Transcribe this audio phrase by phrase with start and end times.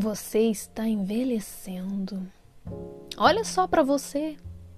[0.00, 2.26] Você está envelhecendo.
[3.18, 4.34] Olha só para você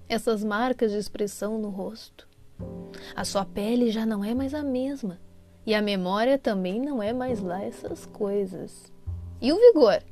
[0.09, 2.27] essas marcas de expressão no rosto.
[3.15, 5.21] A sua pele já não é mais a mesma
[5.65, 8.91] e a memória também não é mais lá essas coisas.
[9.39, 10.03] E o vigor?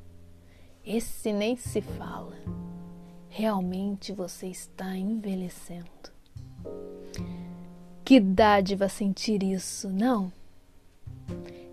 [0.85, 2.37] Esse nem se fala.
[3.27, 5.89] Realmente você está envelhecendo.
[8.05, 10.31] Que dádiva sentir isso, não?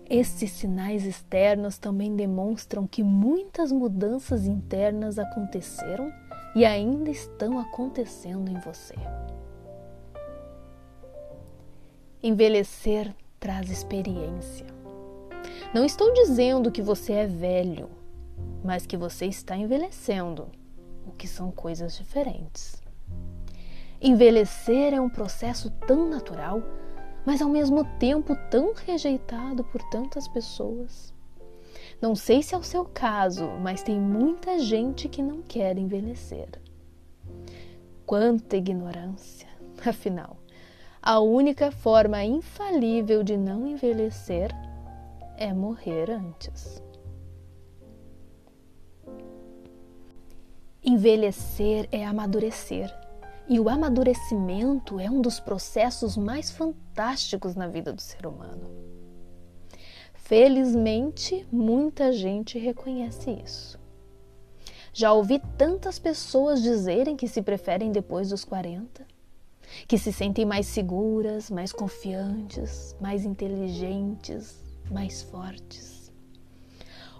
[0.09, 6.11] Esses sinais externos também demonstram que muitas mudanças internas aconteceram
[6.55, 8.95] e ainda estão acontecendo em você.
[12.23, 14.65] Envelhecer traz experiência.
[15.75, 17.87] Não estou dizendo que você é velho,
[18.63, 20.47] mas que você está envelhecendo,
[21.05, 22.81] o que são coisas diferentes.
[24.01, 26.63] Envelhecer é um processo tão natural,
[27.25, 31.13] mas ao mesmo tempo tão rejeitado por tantas pessoas.
[32.01, 36.49] Não sei se é o seu caso, mas tem muita gente que não quer envelhecer.
[38.05, 39.47] Quanta ignorância!
[39.85, 40.37] Afinal,
[41.01, 44.51] a única forma infalível de não envelhecer
[45.37, 46.81] é morrer antes.
[50.83, 52.93] Envelhecer é amadurecer.
[53.47, 56.51] E o amadurecimento é um dos processos mais
[56.99, 58.69] fantásticos na vida do ser humano.
[60.13, 63.79] Felizmente, muita gente reconhece isso.
[64.91, 69.07] Já ouvi tantas pessoas dizerem que se preferem depois dos 40,
[69.87, 74.61] que se sentem mais seguras, mais confiantes, mais inteligentes,
[74.91, 76.11] mais fortes.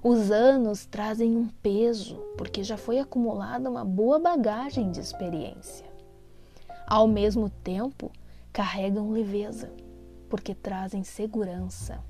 [0.04, 5.88] Os anos trazem um peso, porque já foi acumulada uma boa bagagem de experiência
[6.90, 8.12] ao mesmo tempo
[8.52, 9.72] carregam leveza,
[10.30, 12.04] porque trazem segurança.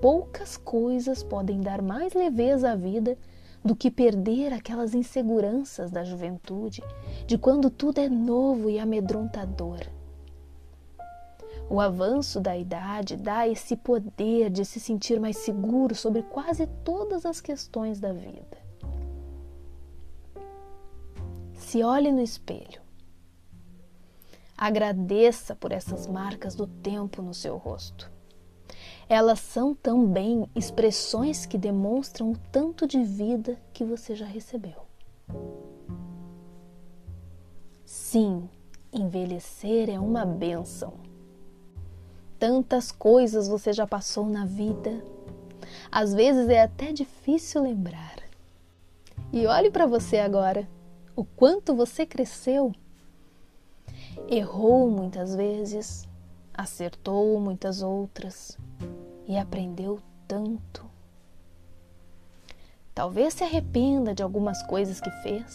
[0.00, 3.16] Poucas coisas podem dar mais leveza à vida
[3.64, 6.82] do que perder aquelas inseguranças da juventude,
[7.26, 9.80] de quando tudo é novo e amedrontador.
[11.70, 17.24] O avanço da idade dá esse poder de se sentir mais seguro sobre quase todas
[17.24, 18.58] as questões da vida.
[21.54, 22.83] Se olhe no espelho.
[24.56, 28.10] Agradeça por essas marcas do tempo no seu rosto.
[29.08, 34.84] Elas são também expressões que demonstram o tanto de vida que você já recebeu.
[37.84, 38.48] Sim,
[38.92, 40.94] envelhecer é uma benção.
[42.38, 45.04] Tantas coisas você já passou na vida.
[45.90, 48.22] Às vezes é até difícil lembrar.
[49.32, 50.68] E olhe para você agora
[51.16, 52.72] o quanto você cresceu.
[54.28, 56.08] Errou muitas vezes,
[56.52, 58.58] acertou muitas outras
[59.26, 60.84] e aprendeu tanto.
[62.94, 65.54] Talvez se arrependa de algumas coisas que fez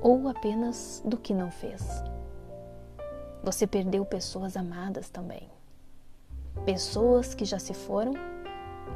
[0.00, 1.82] ou apenas do que não fez.
[3.42, 5.48] Você perdeu pessoas amadas também.
[6.64, 8.14] Pessoas que já se foram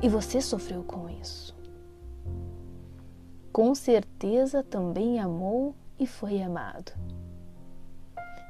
[0.01, 1.59] e você sofreu com isso
[3.59, 6.93] com certeza também amou e foi amado.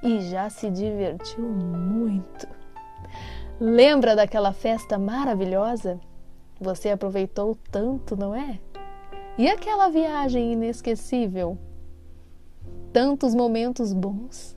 [0.03, 2.47] E já se divertiu muito.
[3.61, 5.99] Lembra daquela festa maravilhosa?
[6.61, 8.61] Você aproveitou tanto, não é?
[9.37, 11.59] E aquela viagem inesquecível?
[12.93, 14.57] Tantos momentos bons,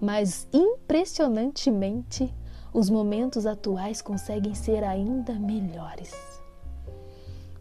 [0.00, 2.34] mas impressionantemente,
[2.72, 6.12] os momentos atuais conseguem ser ainda melhores.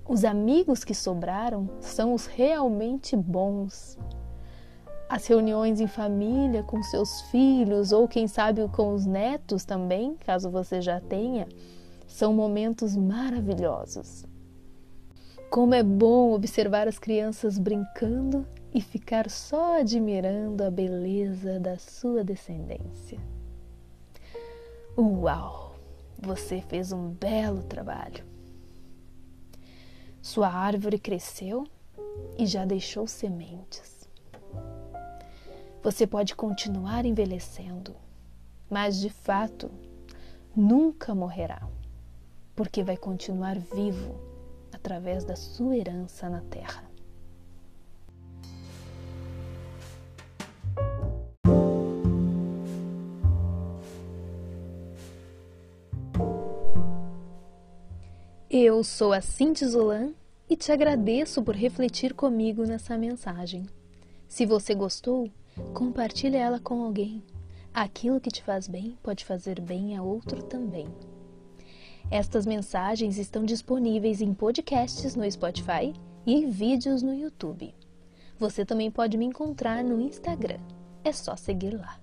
[0.07, 3.97] Os amigos que sobraram são os realmente bons.
[5.11, 10.49] As reuniões em família com seus filhos ou quem sabe com os netos também, caso
[10.49, 11.49] você já tenha,
[12.07, 14.25] são momentos maravilhosos.
[15.49, 22.23] Como é bom observar as crianças brincando e ficar só admirando a beleza da sua
[22.23, 23.19] descendência.
[24.97, 25.75] Uau!
[26.19, 28.23] Você fez um belo trabalho.
[30.21, 31.65] Sua árvore cresceu
[32.37, 34.00] e já deixou sementes.
[35.83, 37.95] Você pode continuar envelhecendo,
[38.69, 39.71] mas de fato
[40.55, 41.67] nunca morrerá,
[42.55, 44.15] porque vai continuar vivo
[44.71, 46.83] através da sua herança na terra.
[58.47, 60.13] Eu sou a Cinti Zolan
[60.47, 63.65] e te agradeço por refletir comigo nessa mensagem.
[64.27, 65.27] Se você gostou,
[65.73, 67.23] compartilhe ela com alguém.
[67.73, 70.87] Aquilo que te faz bem pode fazer bem a outro também.
[72.09, 75.93] Estas mensagens estão disponíveis em podcasts no Spotify
[76.25, 77.73] e em vídeos no YouTube.
[78.37, 80.59] Você também pode me encontrar no Instagram.
[81.03, 81.99] É só seguir lá.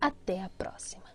[0.00, 1.08] Até a próxima!